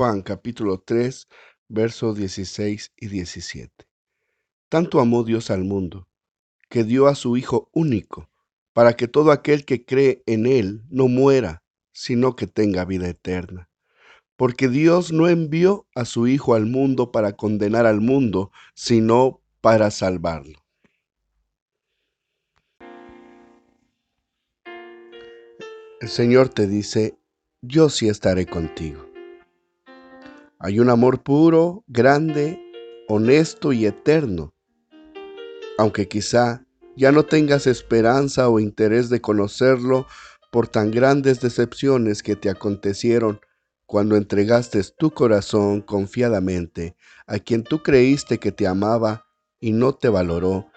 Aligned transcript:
Juan 0.00 0.22
capítulo 0.22 0.80
3, 0.80 1.28
versos 1.68 2.16
16 2.16 2.92
y 2.96 3.08
17. 3.08 3.86
Tanto 4.70 4.98
amó 4.98 5.24
Dios 5.24 5.50
al 5.50 5.64
mundo, 5.64 6.08
que 6.70 6.84
dio 6.84 7.06
a 7.06 7.14
su 7.14 7.36
Hijo 7.36 7.68
único, 7.74 8.30
para 8.72 8.94
que 8.94 9.08
todo 9.08 9.30
aquel 9.30 9.66
que 9.66 9.84
cree 9.84 10.22
en 10.24 10.46
Él 10.46 10.84
no 10.88 11.08
muera, 11.08 11.62
sino 11.92 12.34
que 12.34 12.46
tenga 12.46 12.86
vida 12.86 13.08
eterna. 13.10 13.68
Porque 14.36 14.68
Dios 14.68 15.12
no 15.12 15.28
envió 15.28 15.86
a 15.94 16.06
su 16.06 16.26
Hijo 16.26 16.54
al 16.54 16.64
mundo 16.64 17.12
para 17.12 17.36
condenar 17.36 17.84
al 17.84 18.00
mundo, 18.00 18.52
sino 18.74 19.42
para 19.60 19.90
salvarlo. 19.90 20.64
El 26.00 26.08
Señor 26.08 26.48
te 26.48 26.66
dice, 26.66 27.18
yo 27.60 27.90
sí 27.90 28.08
estaré 28.08 28.46
contigo. 28.46 29.09
Hay 30.62 30.78
un 30.78 30.90
amor 30.90 31.22
puro, 31.22 31.84
grande, 31.86 32.60
honesto 33.08 33.72
y 33.72 33.86
eterno. 33.86 34.52
Aunque 35.78 36.06
quizá 36.06 36.66
ya 36.96 37.12
no 37.12 37.24
tengas 37.24 37.66
esperanza 37.66 38.50
o 38.50 38.60
interés 38.60 39.08
de 39.08 39.22
conocerlo 39.22 40.06
por 40.52 40.68
tan 40.68 40.90
grandes 40.90 41.40
decepciones 41.40 42.22
que 42.22 42.36
te 42.36 42.50
acontecieron 42.50 43.40
cuando 43.86 44.16
entregaste 44.16 44.82
tu 44.98 45.12
corazón 45.12 45.80
confiadamente 45.80 46.94
a 47.26 47.38
quien 47.38 47.64
tú 47.64 47.82
creíste 47.82 48.36
que 48.36 48.52
te 48.52 48.66
amaba 48.66 49.24
y 49.60 49.72
no 49.72 49.94
te 49.94 50.10
valoró 50.10 50.70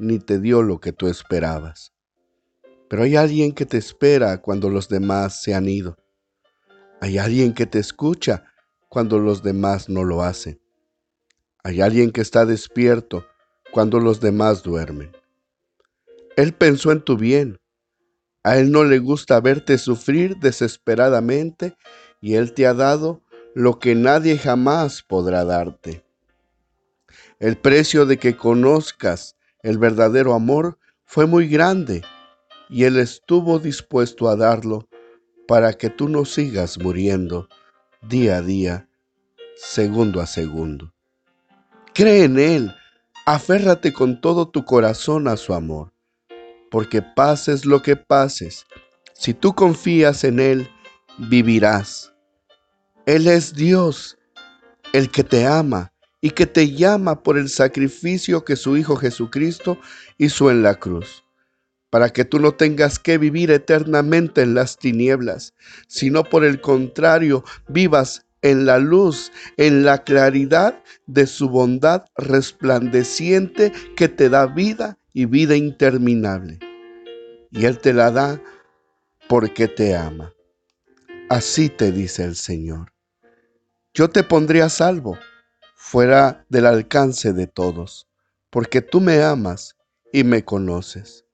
ni 0.00 0.18
te 0.18 0.40
dio 0.40 0.62
lo 0.62 0.80
que 0.80 0.92
tú 0.92 1.06
esperabas. 1.06 1.92
Pero 2.90 3.04
hay 3.04 3.14
alguien 3.14 3.52
que 3.52 3.66
te 3.66 3.78
espera 3.78 4.42
cuando 4.42 4.68
los 4.68 4.88
demás 4.88 5.40
se 5.40 5.54
han 5.54 5.68
ido. 5.68 5.96
Hay 7.00 7.18
alguien 7.18 7.54
que 7.54 7.66
te 7.66 7.78
escucha 7.78 8.42
cuando 8.88 9.18
los 9.18 9.42
demás 9.42 9.88
no 9.88 10.04
lo 10.04 10.22
hacen. 10.22 10.60
Hay 11.62 11.80
alguien 11.80 12.10
que 12.10 12.20
está 12.20 12.46
despierto 12.46 13.26
cuando 13.72 14.00
los 14.00 14.20
demás 14.20 14.62
duermen. 14.62 15.12
Él 16.36 16.54
pensó 16.54 16.92
en 16.92 17.02
tu 17.02 17.16
bien. 17.16 17.58
A 18.42 18.58
Él 18.58 18.70
no 18.70 18.84
le 18.84 18.98
gusta 18.98 19.40
verte 19.40 19.76
sufrir 19.76 20.36
desesperadamente 20.38 21.76
y 22.20 22.34
Él 22.34 22.54
te 22.54 22.66
ha 22.66 22.74
dado 22.74 23.22
lo 23.54 23.78
que 23.78 23.94
nadie 23.94 24.38
jamás 24.38 25.02
podrá 25.02 25.44
darte. 25.44 26.04
El 27.40 27.58
precio 27.58 28.06
de 28.06 28.18
que 28.18 28.36
conozcas 28.36 29.36
el 29.62 29.78
verdadero 29.78 30.34
amor 30.34 30.78
fue 31.04 31.26
muy 31.26 31.48
grande 31.48 32.02
y 32.68 32.84
Él 32.84 32.98
estuvo 32.98 33.58
dispuesto 33.58 34.28
a 34.28 34.36
darlo 34.36 34.88
para 35.46 35.72
que 35.72 35.90
tú 35.90 36.08
no 36.08 36.24
sigas 36.24 36.78
muriendo 36.78 37.48
día 38.02 38.36
a 38.36 38.42
día, 38.42 38.88
segundo 39.56 40.20
a 40.20 40.26
segundo. 40.26 40.94
Cree 41.94 42.24
en 42.24 42.38
Él, 42.38 42.74
aférrate 43.26 43.92
con 43.92 44.20
todo 44.20 44.48
tu 44.48 44.64
corazón 44.64 45.28
a 45.28 45.36
su 45.36 45.52
amor, 45.54 45.92
porque 46.70 47.02
pases 47.02 47.64
lo 47.64 47.82
que 47.82 47.96
pases, 47.96 48.66
si 49.14 49.34
tú 49.34 49.54
confías 49.54 50.24
en 50.24 50.38
Él, 50.38 50.70
vivirás. 51.18 52.12
Él 53.06 53.26
es 53.26 53.54
Dios, 53.54 54.16
el 54.92 55.10
que 55.10 55.24
te 55.24 55.46
ama 55.46 55.92
y 56.20 56.30
que 56.30 56.46
te 56.46 56.72
llama 56.72 57.22
por 57.22 57.36
el 57.36 57.48
sacrificio 57.48 58.44
que 58.44 58.56
su 58.56 58.76
Hijo 58.76 58.96
Jesucristo 58.96 59.78
hizo 60.18 60.50
en 60.50 60.62
la 60.62 60.76
cruz 60.76 61.24
para 61.90 62.10
que 62.10 62.24
tú 62.24 62.38
no 62.38 62.52
tengas 62.52 62.98
que 62.98 63.18
vivir 63.18 63.50
eternamente 63.50 64.42
en 64.42 64.54
las 64.54 64.76
tinieblas, 64.76 65.54
sino 65.86 66.24
por 66.24 66.44
el 66.44 66.60
contrario, 66.60 67.44
vivas 67.68 68.26
en 68.42 68.66
la 68.66 68.78
luz, 68.78 69.32
en 69.56 69.84
la 69.84 70.04
claridad 70.04 70.82
de 71.06 71.26
su 71.26 71.48
bondad 71.48 72.04
resplandeciente 72.16 73.72
que 73.96 74.08
te 74.08 74.28
da 74.28 74.46
vida 74.46 74.98
y 75.12 75.26
vida 75.26 75.56
interminable. 75.56 76.58
Y 77.50 77.64
Él 77.64 77.78
te 77.78 77.92
la 77.92 78.10
da 78.10 78.40
porque 79.28 79.68
te 79.68 79.96
ama. 79.96 80.32
Así 81.28 81.68
te 81.68 81.92
dice 81.92 82.24
el 82.24 82.36
Señor. 82.36 82.92
Yo 83.92 84.08
te 84.08 84.22
pondré 84.22 84.62
a 84.62 84.68
salvo, 84.68 85.18
fuera 85.74 86.44
del 86.48 86.66
alcance 86.66 87.32
de 87.32 87.46
todos, 87.46 88.06
porque 88.50 88.80
tú 88.80 89.00
me 89.00 89.22
amas 89.22 89.76
y 90.12 90.24
me 90.24 90.44
conoces. 90.44 91.27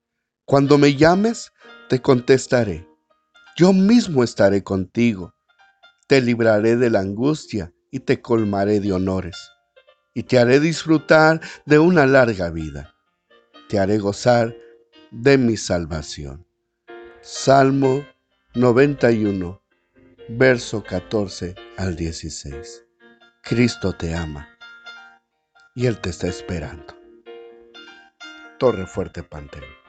Cuando 0.47 0.77
me 0.77 0.94
llames, 0.94 1.53
te 1.88 2.03
contestaré. 2.03 2.87
Yo 3.56 3.72
mismo 3.72 4.22
estaré 4.22 4.62
contigo. 4.62 5.34
Te 6.06 6.21
libraré 6.21 6.77
de 6.77 6.91
la 6.91 7.00
angustia 7.00 7.72
y 7.91 8.00
te 8.00 8.21
colmaré 8.21 8.81
de 8.81 8.93
honores. 8.93 9.37
Y 10.12 10.25
te 10.25 10.38
haré 10.38 10.60
disfrutar 10.60 11.41
de 11.65 11.78
una 11.78 12.04
larga 12.04 12.50
vida. 12.50 12.94
Te 13.71 13.78
haré 13.78 13.99
gozar 13.99 14.54
de 15.10 15.38
mi 15.38 15.56
salvación. 15.56 16.47
Salmo 17.22 18.04
91, 18.54 19.62
verso 20.28 20.84
14 20.84 21.54
al 21.78 21.97
16. 21.97 22.84
Cristo 23.43 23.94
te 23.94 24.15
ama 24.15 24.47
y 25.75 25.87
Él 25.87 25.99
te 26.00 26.10
está 26.10 26.27
esperando. 26.27 26.94
Torre 28.59 28.87
Fuerte 28.87 29.22
Pantera. 29.22 29.84